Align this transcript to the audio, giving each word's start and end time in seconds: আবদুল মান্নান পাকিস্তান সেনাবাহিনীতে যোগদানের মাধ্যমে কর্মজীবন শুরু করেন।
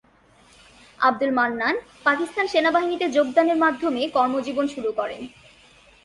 আবদুল 0.99 1.31
মান্নান 1.31 1.75
পাকিস্তান 2.05 2.45
সেনাবাহিনীতে 2.47 3.05
যোগদানের 3.09 3.57
মাধ্যমে 3.57 4.01
কর্মজীবন 4.07 4.65
শুরু 4.67 4.89
করেন। 4.91 5.21